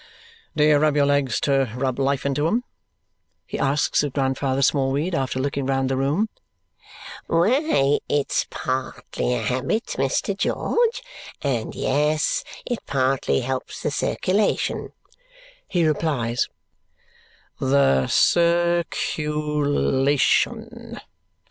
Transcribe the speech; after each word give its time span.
"Do 0.55 0.63
you 0.63 0.77
rub 0.77 0.95
your 0.95 1.05
legs 1.05 1.39
to 1.41 1.71
rub 1.75 1.99
life 1.99 2.25
into 2.25 2.47
'em?" 2.47 2.63
he 3.45 3.59
asks 3.59 4.01
of 4.01 4.13
Grandfather 4.13 4.63
Smallweed 4.63 5.13
after 5.13 5.37
looking 5.39 5.67
round 5.67 5.89
the 5.91 5.95
room. 5.95 6.27
"Why, 7.27 7.99
it's 8.09 8.47
partly 8.49 9.35
a 9.35 9.43
habit, 9.43 9.85
Mr. 9.99 10.35
George, 10.35 11.03
and 11.43 11.75
yes 11.75 12.43
it 12.65 12.79
partly 12.87 13.41
helps 13.41 13.83
the 13.83 13.91
circulation," 13.91 14.91
he 15.67 15.85
replies. 15.85 16.49
"The 17.59 18.07
cir 18.07 18.85
cu 18.89 19.63
la 19.63 20.15
tion!" 20.17 20.99